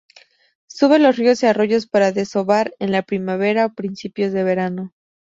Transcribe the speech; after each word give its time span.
Sube 0.65 0.97
los 0.97 1.15
rios 1.17 1.43
y 1.43 1.45
arroyos 1.45 1.85
para 1.85 2.11
desovar 2.11 2.73
en 2.79 2.91
la 2.91 3.03
primavera 3.03 3.67
o 3.67 3.73
principios 3.75 4.31
de 4.31 4.43
verano. 4.43 4.95